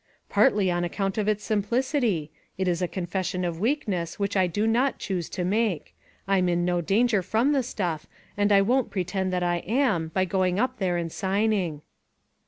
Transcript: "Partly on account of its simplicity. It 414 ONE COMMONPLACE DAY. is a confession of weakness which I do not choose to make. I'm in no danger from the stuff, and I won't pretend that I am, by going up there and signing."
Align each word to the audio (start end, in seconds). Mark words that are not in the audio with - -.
"Partly 0.29 0.71
on 0.71 0.83
account 0.83 1.19
of 1.19 1.27
its 1.27 1.43
simplicity. 1.43 2.31
It 2.57 2.65
414 2.65 2.71
ONE 2.71 2.71
COMMONPLACE 2.71 2.71
DAY. 2.71 2.71
is 2.71 2.81
a 2.81 2.95
confession 2.95 3.45
of 3.45 3.61
weakness 3.61 4.17
which 4.19 4.35
I 4.35 4.47
do 4.47 4.65
not 4.65 4.97
choose 4.97 5.29
to 5.29 5.45
make. 5.45 5.93
I'm 6.27 6.49
in 6.49 6.65
no 6.65 6.81
danger 6.81 7.21
from 7.21 7.51
the 7.51 7.61
stuff, 7.61 8.07
and 8.35 8.51
I 8.51 8.63
won't 8.63 8.89
pretend 8.89 9.31
that 9.31 9.43
I 9.43 9.57
am, 9.57 10.07
by 10.07 10.25
going 10.25 10.59
up 10.59 10.79
there 10.79 10.97
and 10.97 11.11
signing." 11.11 11.83